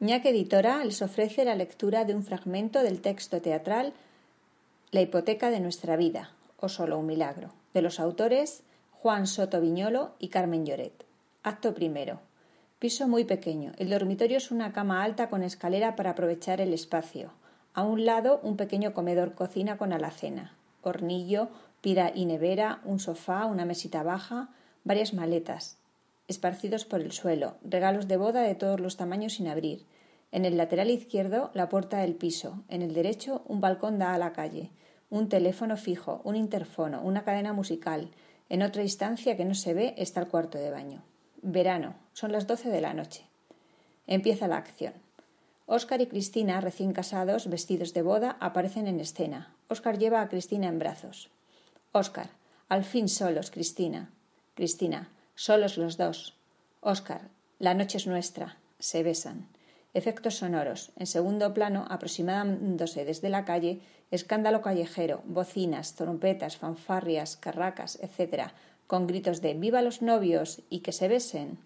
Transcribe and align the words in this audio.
ñac 0.00 0.26
Editora 0.26 0.84
les 0.84 1.02
ofrece 1.02 1.44
la 1.44 1.56
lectura 1.56 2.04
de 2.04 2.14
un 2.14 2.22
fragmento 2.22 2.84
del 2.84 3.00
texto 3.00 3.42
teatral 3.42 3.94
La 4.92 5.00
hipoteca 5.00 5.50
de 5.50 5.58
nuestra 5.58 5.96
vida, 5.96 6.30
o 6.60 6.68
solo 6.68 6.98
un 6.98 7.06
milagro, 7.06 7.50
de 7.74 7.82
los 7.82 7.98
autores 7.98 8.62
Juan 8.92 9.26
Soto 9.26 9.60
Viñolo 9.60 10.12
y 10.20 10.28
Carmen 10.28 10.64
Lloret. 10.64 11.04
Acto 11.42 11.74
primero. 11.74 12.20
Piso 12.78 13.08
muy 13.08 13.24
pequeño. 13.24 13.72
El 13.76 13.90
dormitorio 13.90 14.36
es 14.36 14.52
una 14.52 14.72
cama 14.72 15.02
alta 15.02 15.28
con 15.28 15.42
escalera 15.42 15.96
para 15.96 16.10
aprovechar 16.10 16.60
el 16.60 16.72
espacio. 16.72 17.32
A 17.74 17.82
un 17.82 18.04
lado 18.04 18.38
un 18.44 18.56
pequeño 18.56 18.94
comedor 18.94 19.34
cocina 19.34 19.78
con 19.78 19.92
alacena, 19.92 20.54
hornillo, 20.82 21.48
pira 21.80 22.12
y 22.14 22.24
nevera, 22.24 22.80
un 22.84 23.00
sofá, 23.00 23.46
una 23.46 23.64
mesita 23.64 24.04
baja, 24.04 24.48
varias 24.84 25.12
maletas, 25.12 25.76
esparcidos 26.28 26.84
por 26.84 27.00
el 27.00 27.12
suelo, 27.12 27.56
regalos 27.62 28.06
de 28.06 28.16
boda 28.16 28.42
de 28.42 28.54
todos 28.54 28.78
los 28.78 28.96
tamaños 28.96 29.34
sin 29.34 29.48
abrir. 29.48 29.84
En 30.30 30.44
el 30.44 30.56
lateral 30.58 30.90
izquierdo, 30.90 31.50
la 31.54 31.68
puerta 31.68 31.98
del 31.98 32.14
piso. 32.14 32.62
En 32.68 32.82
el 32.82 32.92
derecho, 32.92 33.42
un 33.46 33.60
balcón 33.60 33.98
da 33.98 34.14
a 34.14 34.18
la 34.18 34.34
calle. 34.34 34.70
Un 35.08 35.30
teléfono 35.30 35.76
fijo, 35.78 36.20
un 36.22 36.36
interfono, 36.36 37.00
una 37.02 37.24
cadena 37.24 37.54
musical. 37.54 38.10
En 38.50 38.62
otra 38.62 38.82
instancia 38.82 39.36
que 39.36 39.46
no 39.46 39.54
se 39.54 39.72
ve 39.72 39.94
está 39.96 40.20
el 40.20 40.28
cuarto 40.28 40.58
de 40.58 40.70
baño. 40.70 41.02
Verano. 41.40 41.94
Son 42.12 42.30
las 42.30 42.46
doce 42.46 42.68
de 42.68 42.82
la 42.82 42.92
noche. 42.92 43.24
Empieza 44.06 44.48
la 44.48 44.58
acción. 44.58 44.92
Óscar 45.64 46.00
y 46.00 46.06
Cristina, 46.06 46.60
recién 46.60 46.92
casados, 46.92 47.48
vestidos 47.48 47.94
de 47.94 48.02
boda, 48.02 48.36
aparecen 48.40 48.86
en 48.86 49.00
escena. 49.00 49.54
Óscar 49.68 49.98
lleva 49.98 50.20
a 50.20 50.28
Cristina 50.28 50.66
en 50.68 50.78
brazos. 50.78 51.30
Óscar. 51.92 52.30
Al 52.68 52.84
fin 52.84 53.08
solos, 53.08 53.50
Cristina. 53.50 54.10
Cristina. 54.54 55.08
Solos 55.40 55.78
los 55.78 55.96
dos. 55.96 56.34
Óscar. 56.80 57.28
La 57.60 57.72
noche 57.72 57.96
es 57.96 58.08
nuestra. 58.08 58.56
Se 58.80 59.04
besan. 59.04 59.46
Efectos 59.94 60.34
sonoros. 60.34 60.90
En 60.96 61.06
segundo 61.06 61.54
plano, 61.54 61.86
aproximándose 61.88 63.04
desde 63.04 63.28
la 63.28 63.44
calle, 63.44 63.78
escándalo 64.10 64.62
callejero, 64.62 65.22
bocinas, 65.26 65.94
trompetas, 65.94 66.56
fanfarrias, 66.56 67.36
carracas, 67.36 68.00
etc., 68.02 68.50
con 68.88 69.06
gritos 69.06 69.40
de 69.40 69.54
¡Viva 69.54 69.80
los 69.80 70.02
novios! 70.02 70.62
y 70.70 70.80
que 70.80 70.90
se 70.90 71.06
besen. 71.06 71.56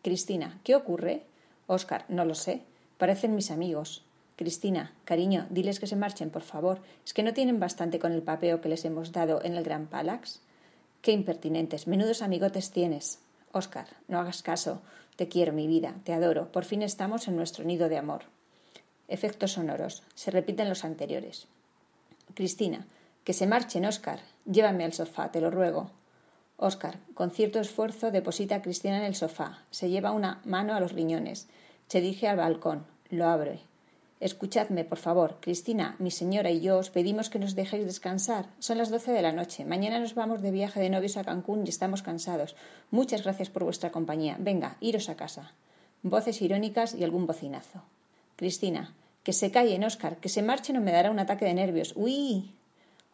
Cristina. 0.00 0.58
¿Qué 0.64 0.74
ocurre? 0.74 1.24
Óscar. 1.66 2.06
No 2.08 2.24
lo 2.24 2.34
sé. 2.34 2.62
Parecen 2.96 3.34
mis 3.34 3.50
amigos. 3.50 4.06
Cristina. 4.36 4.94
Cariño, 5.04 5.46
diles 5.50 5.80
que 5.80 5.86
se 5.86 5.96
marchen, 5.96 6.30
por 6.30 6.44
favor. 6.44 6.80
¿Es 7.04 7.12
que 7.12 7.22
no 7.22 7.34
tienen 7.34 7.60
bastante 7.60 7.98
con 7.98 8.12
el 8.12 8.22
papeo 8.22 8.62
que 8.62 8.70
les 8.70 8.86
hemos 8.86 9.12
dado 9.12 9.44
en 9.44 9.54
el 9.54 9.64
Gran 9.64 9.86
Palax? 9.86 10.40
Qué 11.02 11.12
impertinentes, 11.12 11.86
menudos 11.86 12.22
amigotes 12.22 12.70
tienes. 12.70 13.20
Óscar, 13.52 13.86
no 14.08 14.18
hagas 14.18 14.42
caso. 14.42 14.82
Te 15.16 15.28
quiero, 15.28 15.52
mi 15.52 15.66
vida, 15.66 15.94
te 16.04 16.12
adoro. 16.12 16.52
Por 16.52 16.64
fin 16.64 16.82
estamos 16.82 17.28
en 17.28 17.36
nuestro 17.36 17.64
nido 17.64 17.88
de 17.88 17.98
amor. 17.98 18.22
Efectos 19.08 19.52
sonoros. 19.52 20.02
Se 20.14 20.30
repiten 20.30 20.68
los 20.68 20.84
anteriores. 20.84 21.46
Cristina, 22.34 22.86
que 23.24 23.32
se 23.32 23.46
marchen, 23.46 23.84
Óscar. 23.84 24.20
Llévame 24.44 24.84
al 24.84 24.92
sofá, 24.92 25.30
te 25.30 25.40
lo 25.40 25.50
ruego. 25.50 25.90
Óscar, 26.56 26.98
con 27.14 27.30
cierto 27.30 27.60
esfuerzo, 27.60 28.10
deposita 28.10 28.56
a 28.56 28.62
Cristina 28.62 28.98
en 28.98 29.04
el 29.04 29.14
sofá. 29.14 29.62
Se 29.70 29.88
lleva 29.88 30.10
una 30.10 30.40
mano 30.44 30.74
a 30.74 30.80
los 30.80 30.92
riñones. 30.92 31.48
Se 31.86 32.00
dirige 32.00 32.26
al 32.28 32.36
balcón. 32.36 32.84
Lo 33.10 33.28
abre. 33.28 33.60
Escuchadme, 34.20 34.84
por 34.84 34.98
favor. 34.98 35.38
Cristina, 35.40 35.94
mi 36.00 36.10
señora 36.10 36.50
y 36.50 36.60
yo 36.60 36.78
os 36.78 36.90
pedimos 36.90 37.30
que 37.30 37.38
nos 37.38 37.54
dejéis 37.54 37.84
descansar. 37.84 38.46
Son 38.58 38.76
las 38.76 38.90
doce 38.90 39.12
de 39.12 39.22
la 39.22 39.30
noche. 39.30 39.64
Mañana 39.64 40.00
nos 40.00 40.16
vamos 40.16 40.42
de 40.42 40.50
viaje 40.50 40.80
de 40.80 40.90
novios 40.90 41.16
a 41.16 41.22
Cancún 41.22 41.62
y 41.64 41.68
estamos 41.68 42.02
cansados. 42.02 42.56
Muchas 42.90 43.22
gracias 43.22 43.48
por 43.48 43.62
vuestra 43.62 43.92
compañía. 43.92 44.36
Venga, 44.40 44.76
iros 44.80 45.08
a 45.08 45.14
casa. 45.14 45.52
Voces 46.02 46.42
irónicas 46.42 46.94
y 46.94 47.04
algún 47.04 47.28
bocinazo. 47.28 47.82
Cristina, 48.34 48.92
que 49.22 49.32
se 49.32 49.52
callen, 49.52 49.84
Óscar, 49.84 50.16
que 50.16 50.28
se 50.28 50.42
marchen 50.42 50.76
o 50.76 50.80
me 50.80 50.90
dará 50.90 51.12
un 51.12 51.20
ataque 51.20 51.44
de 51.44 51.54
nervios. 51.54 51.92
¡Uy! 51.94 52.50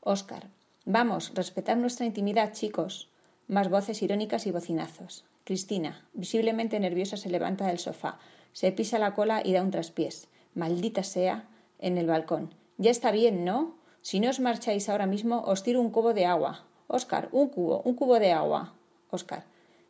Óscar, 0.00 0.48
vamos, 0.86 1.32
respetad 1.34 1.76
nuestra 1.76 2.06
intimidad, 2.06 2.52
chicos. 2.52 3.10
Más 3.46 3.68
voces 3.68 4.00
irónicas 4.00 4.46
y 4.46 4.52
bocinazos. 4.52 5.24
Cristina, 5.44 6.06
visiblemente 6.14 6.80
nerviosa, 6.80 7.18
se 7.18 7.28
levanta 7.28 7.66
del 7.66 7.78
sofá, 7.78 8.18
se 8.54 8.72
pisa 8.72 8.98
la 8.98 9.14
cola 9.14 9.42
y 9.44 9.52
da 9.52 9.60
un 9.60 9.70
traspiés 9.70 10.28
maldita 10.54 11.02
sea, 11.02 11.48
en 11.78 11.98
el 11.98 12.06
balcón. 12.06 12.54
Ya 12.78 12.90
está 12.90 13.10
bien, 13.10 13.44
¿no? 13.44 13.76
Si 14.02 14.20
no 14.20 14.30
os 14.30 14.40
marcháis 14.40 14.88
ahora 14.88 15.06
mismo, 15.06 15.42
os 15.42 15.62
tiro 15.62 15.80
un 15.80 15.90
cubo 15.90 16.12
de 16.12 16.26
agua. 16.26 16.64
Oscar, 16.88 17.28
un 17.32 17.48
cubo, 17.48 17.82
un 17.84 17.94
cubo 17.94 18.18
de 18.18 18.32
agua. 18.32 18.74
Oscar, 19.10 19.44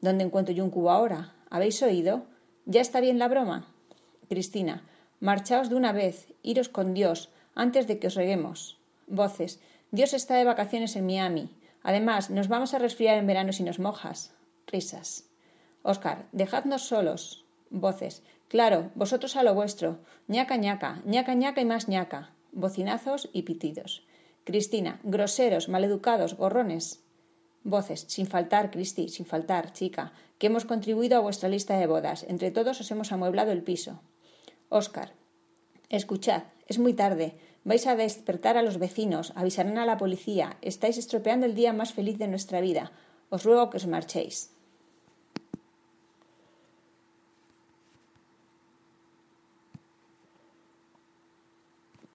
¿dónde 0.00 0.24
encuentro 0.24 0.54
yo 0.54 0.64
un 0.64 0.70
cubo 0.70 0.90
ahora? 0.90 1.34
¿Habéis 1.50 1.82
oído? 1.82 2.26
¿Ya 2.64 2.80
está 2.80 3.00
bien 3.00 3.18
la 3.18 3.28
broma? 3.28 3.66
Cristina, 4.28 4.84
marchaos 5.20 5.68
de 5.68 5.76
una 5.76 5.92
vez, 5.92 6.32
iros 6.42 6.68
con 6.68 6.94
Dios, 6.94 7.30
antes 7.54 7.86
de 7.86 7.98
que 7.98 8.08
os 8.08 8.14
reguemos. 8.14 8.78
Voces, 9.06 9.60
Dios 9.90 10.12
está 10.14 10.34
de 10.34 10.44
vacaciones 10.44 10.96
en 10.96 11.06
Miami. 11.06 11.48
Además, 11.82 12.30
nos 12.30 12.48
vamos 12.48 12.74
a 12.74 12.78
resfriar 12.78 13.16
en 13.18 13.26
verano 13.26 13.52
si 13.52 13.62
nos 13.62 13.78
mojas. 13.78 14.34
Risas. 14.66 15.30
Oscar, 15.82 16.26
dejadnos 16.32 16.82
solos. 16.82 17.45
Voces, 17.70 18.22
Claro, 18.48 18.90
vosotros 18.94 19.34
a 19.36 19.42
lo 19.42 19.54
vuestro. 19.54 19.98
ñaca, 20.28 20.56
ñaca, 20.56 21.02
ñaca, 21.04 21.34
ñaca 21.34 21.60
y 21.60 21.64
más 21.64 21.88
ñaca. 21.88 22.30
Bocinazos 22.52 23.28
y 23.32 23.42
pitidos. 23.42 24.06
Cristina, 24.44 25.00
groseros, 25.02 25.68
maleducados, 25.68 26.36
gorrones. 26.36 27.02
Voces, 27.64 28.06
sin 28.08 28.28
faltar, 28.28 28.70
Cristi, 28.70 29.08
sin 29.08 29.26
faltar, 29.26 29.72
chica, 29.72 30.12
que 30.38 30.46
hemos 30.46 30.64
contribuido 30.64 31.16
a 31.16 31.20
vuestra 31.20 31.48
lista 31.48 31.76
de 31.76 31.88
bodas. 31.88 32.24
Entre 32.28 32.52
todos 32.52 32.80
os 32.80 32.90
hemos 32.92 33.10
amueblado 33.10 33.50
el 33.50 33.64
piso. 33.64 34.00
Óscar, 34.68 35.14
escuchad, 35.88 36.44
es 36.68 36.78
muy 36.78 36.94
tarde. 36.94 37.34
Vais 37.64 37.84
a 37.88 37.96
despertar 37.96 38.56
a 38.56 38.62
los 38.62 38.78
vecinos, 38.78 39.32
avisarán 39.34 39.78
a 39.78 39.86
la 39.86 39.96
policía. 39.96 40.56
Estáis 40.62 40.98
estropeando 40.98 41.46
el 41.46 41.56
día 41.56 41.72
más 41.72 41.92
feliz 41.92 42.16
de 42.16 42.28
nuestra 42.28 42.60
vida. 42.60 42.92
Os 43.28 43.42
ruego 43.42 43.70
que 43.70 43.78
os 43.78 43.88
marchéis. 43.88 44.55